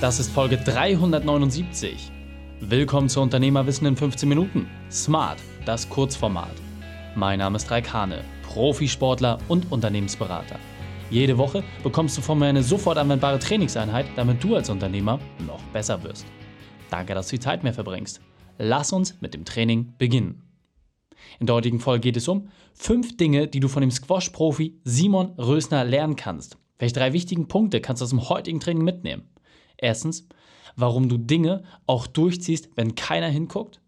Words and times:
Das 0.00 0.20
ist 0.20 0.30
Folge 0.30 0.56
379. 0.58 2.12
Willkommen 2.60 3.08
zu 3.08 3.20
Unternehmerwissen 3.20 3.84
in 3.84 3.96
15 3.96 4.28
Minuten. 4.28 4.68
Smart, 4.92 5.40
das 5.64 5.88
Kurzformat. 5.88 6.52
Mein 7.16 7.40
Name 7.40 7.56
ist 7.56 7.68
Raik 7.68 7.92
Hane, 7.92 8.22
Profisportler 8.44 9.38
und 9.48 9.72
Unternehmensberater. 9.72 10.60
Jede 11.10 11.36
Woche 11.36 11.64
bekommst 11.82 12.16
du 12.16 12.22
von 12.22 12.38
mir 12.38 12.46
eine 12.46 12.62
sofort 12.62 12.96
anwendbare 12.96 13.40
Trainingseinheit, 13.40 14.06
damit 14.14 14.44
du 14.44 14.54
als 14.54 14.70
Unternehmer 14.70 15.18
noch 15.44 15.60
besser 15.72 16.00
wirst. 16.04 16.26
Danke, 16.90 17.14
dass 17.14 17.26
du 17.26 17.34
die 17.34 17.40
Zeit 17.40 17.64
mehr 17.64 17.74
verbringst. 17.74 18.20
Lass 18.56 18.92
uns 18.92 19.20
mit 19.20 19.34
dem 19.34 19.44
Training 19.44 19.94
beginnen. 19.98 20.44
In 21.40 21.46
der 21.46 21.56
heutigen 21.56 21.80
Folge 21.80 22.02
geht 22.02 22.16
es 22.16 22.28
um 22.28 22.50
fünf 22.72 23.16
Dinge, 23.16 23.48
die 23.48 23.58
du 23.58 23.66
von 23.66 23.80
dem 23.80 23.90
Squash-Profi 23.90 24.78
Simon 24.84 25.32
Rösner 25.38 25.84
lernen 25.84 26.14
kannst. 26.14 26.56
Welche 26.78 26.94
drei 26.94 27.12
wichtigen 27.12 27.48
Punkte 27.48 27.80
kannst 27.80 28.00
du 28.00 28.04
aus 28.04 28.10
dem 28.10 28.28
heutigen 28.28 28.60
Training 28.60 28.84
mitnehmen? 28.84 29.24
Erstens, 29.78 30.28
warum 30.76 31.08
du 31.08 31.16
Dinge 31.16 31.64
auch 31.86 32.06
durchziehst, 32.06 32.70
wenn 32.76 32.94
keiner 32.94 33.28
hinguckt. 33.28 33.80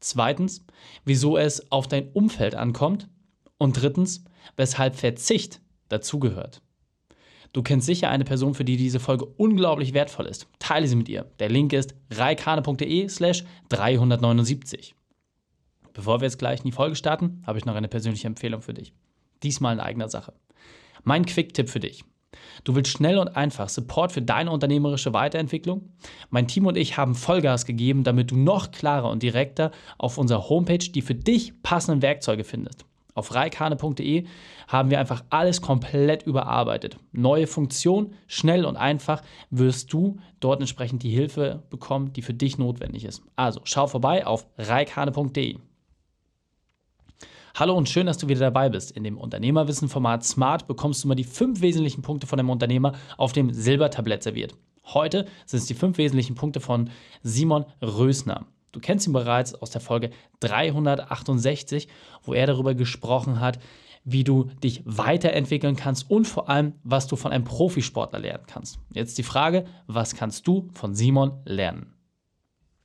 Zweitens, 0.00 0.64
wieso 1.04 1.36
es 1.36 1.70
auf 1.70 1.86
dein 1.88 2.10
Umfeld 2.12 2.54
ankommt. 2.54 3.08
Und 3.56 3.80
drittens, 3.80 4.24
weshalb 4.56 4.94
Verzicht 4.96 5.60
dazugehört. 5.88 6.62
Du 7.52 7.62
kennst 7.62 7.86
sicher 7.86 8.10
eine 8.10 8.24
Person, 8.24 8.54
für 8.54 8.64
die 8.64 8.76
diese 8.76 9.00
Folge 9.00 9.24
unglaublich 9.24 9.94
wertvoll 9.94 10.26
ist. 10.26 10.46
Teile 10.58 10.86
sie 10.86 10.96
mit 10.96 11.08
ihr. 11.08 11.30
Der 11.38 11.48
Link 11.48 11.72
ist 11.72 11.94
reikane.de 12.10 13.08
slash 13.08 13.44
379. 13.70 14.94
Bevor 15.94 16.20
wir 16.20 16.26
jetzt 16.26 16.38
gleich 16.38 16.60
in 16.60 16.66
die 16.66 16.72
Folge 16.72 16.94
starten, 16.94 17.42
habe 17.46 17.58
ich 17.58 17.64
noch 17.64 17.74
eine 17.74 17.88
persönliche 17.88 18.28
Empfehlung 18.28 18.62
für 18.62 18.74
dich. 18.74 18.92
Diesmal 19.42 19.74
in 19.74 19.80
eigener 19.80 20.08
Sache. 20.08 20.34
Mein 21.02 21.24
Quick-Tipp 21.24 21.68
für 21.68 21.80
dich. 21.80 22.04
Du 22.64 22.74
willst 22.74 22.90
schnell 22.90 23.18
und 23.18 23.28
einfach 23.36 23.68
Support 23.68 24.12
für 24.12 24.22
deine 24.22 24.50
unternehmerische 24.50 25.12
Weiterentwicklung? 25.12 25.88
Mein 26.30 26.48
Team 26.48 26.66
und 26.66 26.76
ich 26.76 26.96
haben 26.96 27.14
Vollgas 27.14 27.64
gegeben, 27.64 28.04
damit 28.04 28.30
du 28.30 28.36
noch 28.36 28.70
klarer 28.70 29.10
und 29.10 29.22
direkter 29.22 29.70
auf 29.96 30.18
unserer 30.18 30.48
Homepage 30.48 30.78
die 30.78 31.02
für 31.02 31.14
dich 31.14 31.62
passenden 31.62 32.02
Werkzeuge 32.02 32.44
findest. 32.44 32.84
Auf 33.14 33.34
reikane.de 33.34 34.26
haben 34.68 34.90
wir 34.90 35.00
einfach 35.00 35.24
alles 35.30 35.60
komplett 35.60 36.22
überarbeitet. 36.24 36.98
Neue 37.10 37.48
Funktion, 37.48 38.12
schnell 38.28 38.64
und 38.64 38.76
einfach 38.76 39.22
wirst 39.50 39.92
du 39.92 40.18
dort 40.38 40.60
entsprechend 40.60 41.02
die 41.02 41.10
Hilfe 41.10 41.64
bekommen, 41.68 42.12
die 42.12 42.22
für 42.22 42.34
dich 42.34 42.58
notwendig 42.58 43.04
ist. 43.04 43.22
Also 43.34 43.60
schau 43.64 43.88
vorbei 43.88 44.24
auf 44.24 44.46
reikane.de. 44.56 45.56
Hallo 47.54 47.74
und 47.76 47.88
schön, 47.88 48.06
dass 48.06 48.18
du 48.18 48.28
wieder 48.28 48.40
dabei 48.40 48.68
bist. 48.68 48.90
In 48.92 49.04
dem 49.04 49.18
Unternehmerwissen-Format 49.18 50.24
Smart 50.24 50.66
bekommst 50.66 51.02
du 51.02 51.08
mal 51.08 51.14
die 51.14 51.24
fünf 51.24 51.60
wesentlichen 51.60 52.02
Punkte 52.02 52.26
von 52.26 52.36
dem 52.36 52.50
Unternehmer 52.50 52.92
auf 53.16 53.32
dem 53.32 53.52
Silbertablett 53.52 54.22
serviert. 54.22 54.54
Heute 54.84 55.26
sind 55.46 55.60
es 55.60 55.66
die 55.66 55.74
fünf 55.74 55.98
wesentlichen 55.98 56.34
Punkte 56.34 56.60
von 56.60 56.90
Simon 57.22 57.64
Rösner. 57.82 58.46
Du 58.72 58.80
kennst 58.80 59.06
ihn 59.06 59.12
bereits 59.12 59.54
aus 59.54 59.70
der 59.70 59.80
Folge 59.80 60.10
368, 60.40 61.88
wo 62.22 62.34
er 62.34 62.46
darüber 62.46 62.74
gesprochen 62.74 63.40
hat, 63.40 63.58
wie 64.04 64.24
du 64.24 64.44
dich 64.62 64.82
weiterentwickeln 64.84 65.76
kannst 65.76 66.10
und 66.10 66.26
vor 66.26 66.48
allem, 66.48 66.74
was 66.84 67.06
du 67.06 67.16
von 67.16 67.32
einem 67.32 67.44
Profisportler 67.44 68.20
lernen 68.20 68.44
kannst. 68.46 68.78
Jetzt 68.92 69.18
die 69.18 69.22
Frage, 69.22 69.64
was 69.86 70.14
kannst 70.14 70.46
du 70.46 70.68
von 70.74 70.94
Simon 70.94 71.40
lernen? 71.44 71.97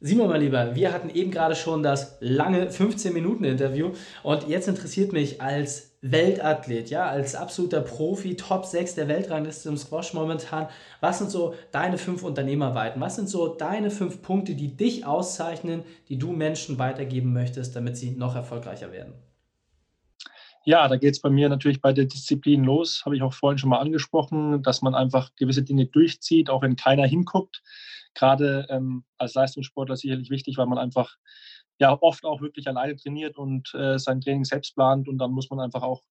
Simon, 0.06 0.28
mein 0.28 0.42
Lieber, 0.42 0.76
wir 0.76 0.92
hatten 0.92 1.10
eben 1.10 1.32
gerade 1.32 1.56
schon 1.56 1.82
das 1.82 2.18
lange 2.20 2.70
15-Minuten-Interview 2.70 3.92
und 4.22 4.50
jetzt 4.50 4.68
interessiert 4.68 5.14
mich 5.14 5.42
als 5.42 5.96
Weltathlet, 6.02 6.90
ja, 6.90 7.06
als 7.06 7.36
absoluter 7.36 7.80
Profi, 7.80 8.36
Top 8.36 8.66
6 8.66 8.96
der 8.96 9.08
Weltrangliste 9.08 9.70
im 9.70 9.78
Squash 9.78 10.14
momentan, 10.14 10.68
was 11.00 11.20
sind 11.20 11.32
so 11.32 11.54
deine 11.72 11.98
fünf 11.98 12.22
Unternehmerweiten? 12.24 13.00
Was 13.00 13.16
sind 13.16 13.30
so 13.30 13.48
deine 13.48 13.92
fünf 13.92 14.22
Punkte, 14.22 14.56
die 14.56 14.76
dich 14.76 15.06
auszeichnen, 15.06 15.84
die 16.10 16.20
du 16.20 16.34
Menschen 16.34 16.80
weitergeben 16.80 17.32
möchtest, 17.32 17.74
damit 17.74 17.96
sie 17.96 18.12
noch 18.12 18.36
erfolgreicher 18.36 18.92
werden? 18.92 19.14
Ja, 20.66 20.88
da 20.88 20.96
geht 20.96 21.14
es 21.14 21.22
bei 21.22 21.30
mir 21.30 21.50
natürlich 21.50 21.82
bei 21.82 21.92
der 21.92 22.06
Disziplin 22.06 22.64
los, 22.64 23.04
habe 23.06 23.16
ich 23.18 23.22
auch 23.22 23.34
vorhin 23.34 23.58
schon 23.58 23.70
mal 23.70 23.80
angesprochen, 23.80 24.64
dass 24.64 24.82
man 24.82 24.96
einfach 24.96 25.32
gewisse 25.36 25.64
Dinge 25.64 25.88
durchzieht, 25.88 26.50
auch 26.50 26.62
wenn 26.62 26.78
keiner 26.78 27.06
hinguckt 27.06 27.62
gerade 28.14 28.66
ähm, 28.70 29.04
als 29.18 29.34
Leistungssportler 29.34 29.96
sicherlich 29.96 30.30
wichtig, 30.30 30.58
weil 30.58 30.68
man 30.68 30.78
einfach 30.78 31.16
ja 31.80 31.98
oft 32.02 32.26
auch 32.26 32.42
wirklich 32.42 32.68
alleine 32.68 32.96
trainiert 32.96 33.38
und 33.38 33.74
äh, 33.74 33.98
sein 33.98 34.22
Training 34.22 34.46
selbst 34.46 34.76
plant 34.76 35.08
und 35.08 35.18
dann 35.18 35.32
muss 35.32 35.50
man 35.50 35.60
einfach 35.60 35.82
auch 35.82 36.04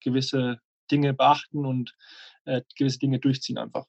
gewisse 0.00 0.58
Dinge 0.90 1.14
beachten 1.14 1.64
und 1.64 1.94
äh, 2.44 2.62
gewisse 2.76 2.98
Dinge 2.98 3.20
durchziehen 3.20 3.58
einfach. 3.58 3.86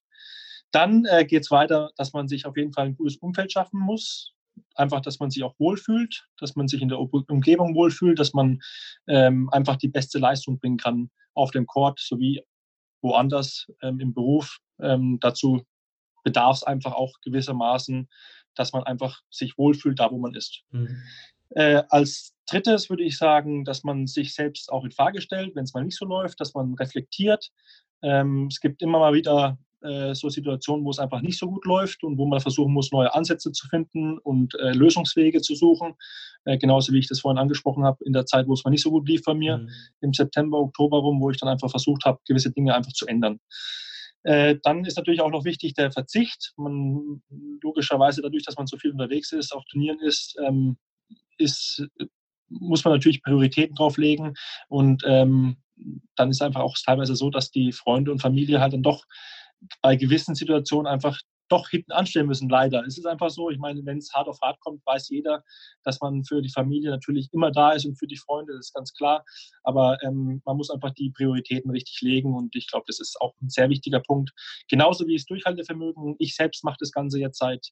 Dann 0.72 1.06
äh, 1.06 1.26
geht 1.26 1.44
es 1.44 1.52
weiter, 1.52 1.92
dass 1.98 2.14
man 2.14 2.28
sich 2.28 2.46
auf 2.46 2.58
jeden 2.58 2.74
Fall 2.74 2.88
ein 2.88 2.96
gutes 2.96 3.18
Umfeld 3.18 3.52
schaffen 3.52 3.80
muss. 3.80 4.34
Einfach, 4.76 5.02
dass 5.02 5.20
man 5.20 5.30
sich 5.30 5.44
auch 5.44 5.56
wohlfühlt, 5.60 6.28
dass 6.38 6.56
man 6.56 6.68
sich 6.68 6.82
in 6.82 6.90
der 6.90 7.00
Umgebung 7.00 7.76
wohlfühlt, 7.76 8.20
dass 8.20 8.34
man 8.34 8.60
ähm, 9.08 9.50
einfach 9.52 9.78
die 9.78 9.88
beste 9.88 10.20
Leistung 10.20 10.60
bringen 10.60 10.78
kann 10.78 11.10
auf 11.34 11.52
dem 11.52 11.66
Court 11.66 12.00
sowie 12.00 12.42
woanders 13.02 13.68
ähm, 13.82 14.00
im 14.00 14.14
Beruf. 14.14 14.58
Ähm, 14.80 15.20
dazu 15.22 15.64
bedarf 16.24 16.58
es 16.58 16.64
einfach 16.64 16.94
auch 16.94 17.14
gewissermaßen, 17.24 18.10
dass 18.56 18.74
man 18.74 18.84
einfach 18.84 19.22
sich 19.30 19.58
wohlfühlt, 19.58 20.00
da 20.00 20.12
wo 20.12 20.18
man 20.18 20.34
ist. 20.34 20.64
Mhm. 20.72 21.02
Äh, 21.52 21.84
als 21.90 22.34
drittes 22.50 22.90
würde 22.90 23.04
ich 23.04 23.18
sagen, 23.18 23.64
dass 23.64 23.84
man 23.84 24.08
sich 24.08 24.34
selbst 24.34 24.72
auch 24.72 24.84
in 24.84 24.92
Frage 24.92 25.22
stellt, 25.22 25.56
wenn 25.56 25.64
es 25.64 25.74
mal 25.74 25.84
nicht 25.84 25.98
so 25.98 26.06
läuft, 26.06 26.40
dass 26.40 26.54
man 26.54 26.74
reflektiert. 26.76 27.50
Ähm, 28.02 28.48
es 28.52 28.60
gibt 28.60 28.82
immer 28.82 29.00
mal 29.00 29.14
wieder 29.14 29.58
äh, 29.86 30.16
so 30.16 30.30
Situationen, 30.30 30.86
wo 30.86 30.90
es 30.90 31.00
einfach 31.00 31.22
nicht 31.22 31.38
so 31.38 31.48
gut 31.50 31.66
läuft 31.66 32.04
und 32.04 32.18
wo 32.18 32.26
man 32.26 32.40
versuchen 32.40 32.74
muss, 32.74 32.92
neue 32.92 33.14
Ansätze 33.14 33.52
zu 33.52 33.68
finden 33.68 34.18
und 34.20 34.56
äh, 34.56 34.72
Lösungswege 34.72 35.42
zu 35.42 35.56
suchen. 35.56 35.94
Äh, 36.46 36.58
genauso 36.58 36.94
wie 36.94 37.00
ich 37.00 37.08
das 37.08 37.22
vorhin 37.22 37.38
angesprochen 37.38 37.84
habe, 37.84 38.04
in 38.06 38.14
der 38.14 38.26
Zeit, 38.26 38.48
wo 38.48 38.54
es 38.54 38.64
mal 38.64 38.72
nicht 38.72 38.84
so 38.84 38.92
gut 38.92 39.08
lief 39.08 39.24
bei 39.24 39.34
mir, 39.34 39.60
mhm. 39.60 39.70
im 40.02 40.14
September, 40.14 40.60
Oktober 40.60 40.98
rum, 40.98 41.22
wo 41.22 41.30
ich 41.30 41.38
dann 41.38 41.50
einfach 41.50 41.70
versucht 41.70 42.06
habe, 42.06 42.20
gewisse 42.28 42.52
Dinge 42.52 42.76
einfach 42.76 42.94
zu 42.94 43.06
ändern. 43.08 43.40
Äh, 44.24 44.58
dann 44.64 44.86
ist 44.86 44.98
natürlich 44.98 45.22
auch 45.22 45.30
noch 45.30 45.46
wichtig 45.46 45.76
der 45.76 45.92
Verzicht. 45.92 46.54
Man, 46.58 47.22
logischerweise 47.62 48.22
dadurch, 48.22 48.44
dass 48.44 48.58
man 48.58 48.68
so 48.68 48.78
viel 48.78 48.92
unterwegs 48.92 49.32
ist, 49.32 49.54
auf 49.54 49.64
Turnieren 49.66 50.00
ist, 50.00 50.36
ähm, 50.44 50.78
ist 51.38 51.86
muss 52.50 52.84
man 52.84 52.94
natürlich 52.94 53.24
Prioritäten 53.24 53.76
drauflegen. 53.76 54.36
Und 54.68 55.04
ähm, 55.06 55.58
dann 56.16 56.30
ist 56.30 56.42
einfach 56.42 56.62
auch 56.62 56.78
teilweise 56.84 57.16
so, 57.16 57.30
dass 57.30 57.52
die 57.52 57.72
Freunde 57.72 58.12
und 58.12 58.22
Familie 58.22 58.62
halt 58.62 58.74
dann 58.74 58.84
doch 58.84 59.06
bei 59.82 59.96
gewissen 59.96 60.36
Situationen 60.36 60.88
einfach 60.88 61.20
doch 61.50 61.70
hinten 61.70 61.92
anstellen 61.92 62.28
müssen, 62.28 62.50
leider. 62.50 62.84
Es 62.86 62.98
ist 62.98 63.06
einfach 63.06 63.30
so, 63.30 63.50
ich 63.50 63.60
meine, 63.60 63.86
wenn 63.86 64.00
es 64.00 64.12
hart 64.14 64.28
auf 64.28 64.40
hart 64.42 64.60
kommt, 64.62 64.86
weiß 64.86 65.10
jeder, 65.10 65.44
dass 65.84 66.00
man 66.02 66.24
für 66.24 66.42
die 66.42 66.52
Familie 66.52 66.90
natürlich 66.90 67.30
immer 67.34 67.52
da 67.52 67.72
ist 67.72 67.86
und 67.86 67.98
für 67.98 68.08
die 68.08 68.18
Freunde, 68.18 68.54
das 68.54 68.68
ist 68.68 68.74
ganz 68.74 68.94
klar. 68.94 69.24
Aber 69.64 69.98
ähm, 70.04 70.42
man 70.46 70.58
muss 70.58 70.70
einfach 70.70 70.92
die 70.92 71.12
Prioritäten 71.12 71.72
richtig 71.72 72.02
legen 72.02 72.34
und 72.34 72.56
ich 72.56 72.68
glaube, 72.68 72.86
das 72.88 73.00
ist 73.00 73.20
auch 73.22 73.34
ein 73.42 73.50
sehr 73.50 73.70
wichtiger 73.70 74.00
Punkt. 74.00 74.32
Genauso 74.70 75.06
wie 75.08 75.16
das 75.16 75.26
Durchhaltevermögen. 75.26 76.16
Ich 76.20 76.36
selbst 76.36 76.64
mache 76.64 76.78
das 76.80 76.92
Ganze 76.92 77.20
jetzt 77.20 77.38
seit, 77.38 77.68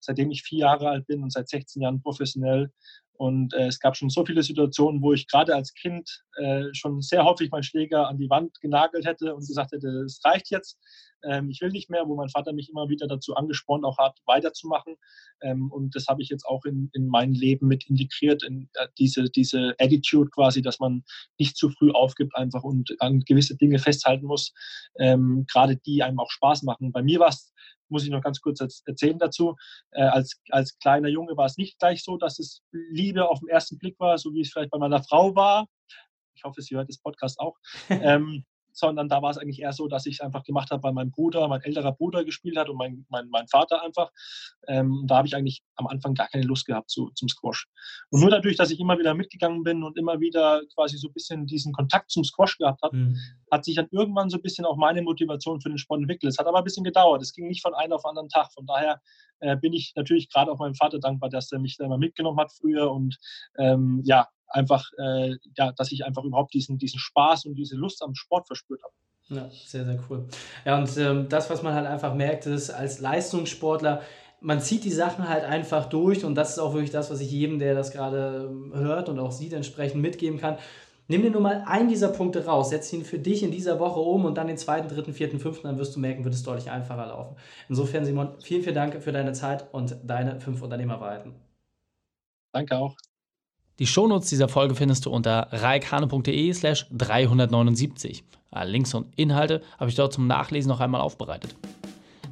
seitdem 0.00 0.30
ich 0.30 0.42
vier 0.42 0.60
Jahre 0.60 0.88
alt 0.88 1.06
bin 1.06 1.22
und 1.22 1.32
seit 1.32 1.48
16 1.48 1.82
Jahren 1.82 2.02
professionell. 2.02 2.70
Und 3.18 3.52
äh, 3.54 3.66
es 3.66 3.80
gab 3.80 3.96
schon 3.96 4.10
so 4.10 4.24
viele 4.24 4.44
Situationen, 4.44 5.02
wo 5.02 5.12
ich 5.12 5.26
gerade 5.26 5.54
als 5.54 5.74
Kind 5.74 6.22
äh, 6.36 6.66
schon 6.72 7.02
sehr 7.02 7.24
häufig 7.24 7.50
meinen 7.50 7.64
Schläger 7.64 8.06
an 8.06 8.16
die 8.16 8.30
Wand 8.30 8.60
genagelt 8.60 9.06
hätte 9.06 9.34
und 9.34 9.46
gesagt 9.46 9.72
hätte, 9.72 9.88
es 10.04 10.20
reicht 10.24 10.50
jetzt, 10.50 10.78
ähm, 11.24 11.50
ich 11.50 11.60
will 11.60 11.70
nicht 11.70 11.90
mehr, 11.90 12.06
wo 12.06 12.14
mein 12.14 12.28
Vater 12.28 12.52
mich 12.52 12.70
immer 12.70 12.88
wieder 12.88 13.08
dazu 13.08 13.34
angespornt 13.34 13.84
auch 13.84 13.98
hat, 13.98 14.18
weiterzumachen. 14.26 14.94
Ähm, 15.42 15.70
und 15.72 15.96
das 15.96 16.06
habe 16.06 16.22
ich 16.22 16.28
jetzt 16.28 16.44
auch 16.44 16.64
in, 16.64 16.90
in 16.92 17.08
mein 17.08 17.34
Leben 17.34 17.66
mit 17.66 17.88
integriert, 17.88 18.44
in 18.44 18.68
äh, 18.74 18.86
diese, 18.98 19.24
diese 19.24 19.74
Attitude 19.80 20.30
quasi, 20.30 20.62
dass 20.62 20.78
man 20.78 21.02
nicht 21.38 21.56
zu 21.56 21.70
früh 21.70 21.90
aufgibt 21.90 22.36
einfach 22.36 22.62
und 22.62 22.94
an 23.00 23.20
gewisse 23.20 23.56
Dinge 23.56 23.80
festhalten 23.80 24.26
muss, 24.26 24.52
ähm, 25.00 25.44
gerade 25.50 25.76
die 25.76 26.04
einem 26.04 26.20
auch 26.20 26.30
Spaß 26.30 26.62
machen. 26.62 26.92
Bei 26.92 27.02
mir 27.02 27.18
war 27.18 27.30
es 27.30 27.52
muss 27.90 28.04
ich 28.04 28.10
noch 28.10 28.22
ganz 28.22 28.40
kurz 28.40 28.60
erzählen 28.60 29.18
dazu. 29.18 29.56
Äh, 29.92 30.02
als, 30.02 30.40
als 30.50 30.78
kleiner 30.78 31.08
Junge 31.08 31.36
war 31.36 31.46
es 31.46 31.56
nicht 31.56 31.78
gleich 31.78 32.02
so, 32.02 32.16
dass 32.16 32.38
es 32.38 32.62
Liebe 32.70 33.28
auf 33.28 33.40
den 33.40 33.48
ersten 33.48 33.78
Blick 33.78 33.98
war, 33.98 34.18
so 34.18 34.32
wie 34.34 34.40
es 34.42 34.52
vielleicht 34.52 34.70
bei 34.70 34.78
meiner 34.78 35.02
Frau 35.02 35.34
war. 35.34 35.66
Ich 36.34 36.44
hoffe, 36.44 36.62
sie 36.62 36.76
hört 36.76 36.88
das 36.88 36.98
Podcast 36.98 37.40
auch. 37.40 37.56
ähm, 37.88 38.44
sondern 38.78 39.08
da 39.08 39.22
war 39.22 39.30
es 39.30 39.38
eigentlich 39.38 39.60
eher 39.60 39.72
so, 39.72 39.88
dass 39.88 40.06
ich 40.06 40.16
es 40.16 40.20
einfach 40.20 40.44
gemacht 40.44 40.70
habe, 40.70 40.82
weil 40.82 40.92
mein 40.92 41.10
Bruder, 41.10 41.46
mein 41.48 41.62
älterer 41.62 41.92
Bruder 41.92 42.24
gespielt 42.24 42.56
hat 42.56 42.68
und 42.68 42.76
mein, 42.76 43.04
mein, 43.08 43.28
mein 43.28 43.48
Vater 43.48 43.82
einfach. 43.82 44.10
Ähm, 44.66 45.04
da 45.06 45.18
habe 45.18 45.28
ich 45.28 45.34
eigentlich 45.34 45.62
am 45.76 45.86
Anfang 45.86 46.14
gar 46.14 46.28
keine 46.28 46.44
Lust 46.44 46.66
gehabt 46.66 46.90
zu, 46.90 47.10
zum 47.14 47.28
Squash. 47.28 47.66
Und 48.10 48.20
nur 48.20 48.30
dadurch, 48.30 48.56
dass 48.56 48.70
ich 48.70 48.80
immer 48.80 48.98
wieder 48.98 49.14
mitgegangen 49.14 49.62
bin 49.62 49.82
und 49.82 49.98
immer 49.98 50.20
wieder 50.20 50.62
quasi 50.74 50.96
so 50.96 51.08
ein 51.08 51.12
bisschen 51.12 51.46
diesen 51.46 51.72
Kontakt 51.72 52.10
zum 52.10 52.24
Squash 52.24 52.58
gehabt 52.58 52.82
habe, 52.82 52.96
mhm. 52.96 53.16
hat 53.50 53.64
sich 53.64 53.74
dann 53.74 53.88
irgendwann 53.90 54.30
so 54.30 54.38
ein 54.38 54.42
bisschen 54.42 54.64
auch 54.64 54.76
meine 54.76 55.02
Motivation 55.02 55.60
für 55.60 55.68
den 55.68 55.78
Sport 55.78 56.00
entwickelt. 56.00 56.32
Es 56.32 56.38
hat 56.38 56.46
aber 56.46 56.58
ein 56.58 56.64
bisschen 56.64 56.84
gedauert. 56.84 57.22
Es 57.22 57.32
ging 57.32 57.48
nicht 57.48 57.62
von 57.62 57.74
einem 57.74 57.92
auf 57.92 58.02
den 58.02 58.10
anderen 58.10 58.28
Tag. 58.28 58.52
Von 58.52 58.66
daher 58.66 59.00
äh, 59.40 59.56
bin 59.56 59.72
ich 59.72 59.92
natürlich 59.96 60.30
gerade 60.30 60.50
auch 60.52 60.58
meinem 60.58 60.74
Vater 60.74 60.98
dankbar, 60.98 61.30
dass 61.30 61.50
er 61.52 61.58
mich 61.58 61.76
da 61.76 61.84
immer 61.84 61.98
mitgenommen 61.98 62.38
hat 62.38 62.52
früher 62.52 62.90
und 62.90 63.18
ähm, 63.58 64.02
ja, 64.04 64.28
einfach, 64.48 64.90
äh, 64.98 65.36
ja, 65.56 65.72
dass 65.72 65.92
ich 65.92 66.04
einfach 66.04 66.24
überhaupt 66.24 66.54
diesen, 66.54 66.78
diesen 66.78 66.98
Spaß 66.98 67.46
und 67.46 67.54
diese 67.54 67.76
Lust 67.76 68.02
am 68.02 68.14
Sport 68.14 68.46
verspürt 68.46 68.82
habe. 68.82 68.94
Ja, 69.30 69.50
sehr, 69.50 69.84
sehr 69.84 69.98
cool. 70.08 70.26
Ja, 70.64 70.78
und 70.78 70.96
ähm, 70.96 71.28
das, 71.28 71.50
was 71.50 71.62
man 71.62 71.74
halt 71.74 71.86
einfach 71.86 72.14
merkt, 72.14 72.46
ist, 72.46 72.70
als 72.70 73.00
Leistungssportler, 73.00 74.02
man 74.40 74.60
zieht 74.60 74.84
die 74.84 74.90
Sachen 74.90 75.28
halt 75.28 75.44
einfach 75.44 75.86
durch 75.86 76.24
und 76.24 76.34
das 76.34 76.50
ist 76.50 76.58
auch 76.58 76.72
wirklich 76.72 76.92
das, 76.92 77.10
was 77.10 77.20
ich 77.20 77.30
jedem, 77.30 77.58
der 77.58 77.74
das 77.74 77.90
gerade 77.90 78.48
ähm, 78.48 78.72
hört 78.74 79.08
und 79.08 79.18
auch 79.18 79.32
sieht, 79.32 79.52
entsprechend 79.52 80.00
mitgeben 80.00 80.38
kann. 80.38 80.56
Nimm 81.08 81.22
dir 81.22 81.30
nur 81.30 81.40
mal 81.40 81.64
einen 81.66 81.88
dieser 81.88 82.08
Punkte 82.08 82.44
raus, 82.44 82.70
setz 82.70 82.92
ihn 82.92 83.04
für 83.04 83.18
dich 83.18 83.42
in 83.42 83.50
dieser 83.50 83.80
Woche 83.80 83.98
um 83.98 84.26
und 84.26 84.36
dann 84.36 84.46
den 84.46 84.58
zweiten, 84.58 84.88
dritten, 84.88 85.14
vierten, 85.14 85.40
fünften, 85.40 85.66
dann 85.66 85.78
wirst 85.78 85.96
du 85.96 86.00
merken, 86.00 86.24
wird 86.24 86.34
es 86.34 86.42
deutlich 86.42 86.70
einfacher 86.70 87.06
laufen. 87.06 87.36
Insofern, 87.68 88.04
Simon, 88.04 88.40
vielen, 88.42 88.62
vielen 88.62 88.74
Dank 88.74 89.02
für 89.02 89.12
deine 89.12 89.32
Zeit 89.32 89.72
und 89.72 89.96
deine 90.04 90.40
fünf 90.40 90.62
Unternehmerweiten. 90.62 91.34
Danke 92.52 92.76
auch. 92.76 92.96
Die 93.78 93.86
Shownotes 93.86 94.28
dieser 94.28 94.48
Folge 94.48 94.74
findest 94.74 95.06
du 95.06 95.10
unter 95.10 95.46
reikane.de 95.52 96.52
slash 96.52 96.86
379. 96.90 98.24
Alle 98.50 98.72
Links 98.72 98.92
und 98.92 99.06
Inhalte 99.14 99.62
habe 99.78 99.88
ich 99.88 99.94
dort 99.94 100.12
zum 100.12 100.26
Nachlesen 100.26 100.68
noch 100.68 100.80
einmal 100.80 101.00
aufbereitet. 101.00 101.54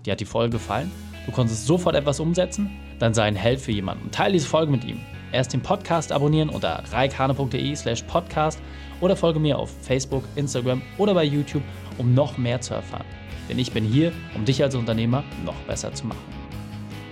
Dir 0.04 0.12
hat 0.12 0.20
die 0.20 0.24
Folge 0.24 0.54
gefallen? 0.54 0.90
Du 1.24 1.30
konntest 1.30 1.64
sofort 1.64 1.94
etwas 1.94 2.18
umsetzen? 2.18 2.70
Dann 2.98 3.14
sei 3.14 3.24
ein 3.24 3.36
Held 3.36 3.60
für 3.60 3.70
jemanden 3.70 4.06
und 4.06 4.14
teile 4.14 4.32
diese 4.32 4.48
Folge 4.48 4.72
mit 4.72 4.82
ihm. 4.84 4.98
Erst 5.30 5.52
den 5.52 5.62
Podcast 5.62 6.10
abonnieren 6.10 6.48
unter 6.48 6.82
reikane.de 6.90 7.76
slash 7.76 8.02
podcast 8.02 8.60
oder 9.00 9.14
folge 9.14 9.38
mir 9.38 9.56
auf 9.56 9.70
Facebook, 9.82 10.24
Instagram 10.34 10.82
oder 10.98 11.14
bei 11.14 11.24
YouTube, 11.24 11.62
um 11.98 12.12
noch 12.12 12.38
mehr 12.38 12.60
zu 12.60 12.74
erfahren. 12.74 13.06
Denn 13.48 13.60
ich 13.60 13.70
bin 13.70 13.84
hier, 13.84 14.12
um 14.34 14.44
dich 14.44 14.60
als 14.64 14.74
Unternehmer 14.74 15.22
noch 15.44 15.54
besser 15.68 15.94
zu 15.94 16.06
machen. 16.08 16.18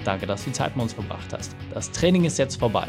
Danke, 0.05 0.27
dass 0.27 0.43
du 0.43 0.51
die 0.51 0.57
Zeit 0.57 0.75
mit 0.75 0.83
uns 0.83 0.93
verbracht 0.93 1.33
hast. 1.33 1.55
Das 1.73 1.93
Training 1.93 2.25
ist 2.25 2.39
jetzt 2.39 2.57
vorbei. 2.57 2.89